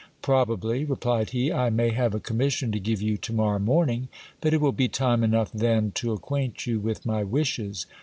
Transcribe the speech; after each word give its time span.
Probably, 0.23 0.83
replied 0.83 1.29
he, 1.29 1.51
I 1.53 1.69
may 1.69 1.91
have 1.91 2.15
a 2.15 2.19
commission 2.19 2.71
to 2.71 2.79
give 2.79 3.03
you 3.03 3.17
to 3.17 3.31
morrow 3.33 3.59
morning; 3.59 4.07
but 4.41 4.51
it 4.51 4.59
will 4.59 4.71
be 4.71 4.87
time 4.87 5.23
enough 5.23 5.51
then 5.53 5.91
to 5.91 6.11
acquaint 6.11 6.65
you 6.65 6.79
with 6.79 7.05
my 7.05 7.23
wishes. 7.23 7.85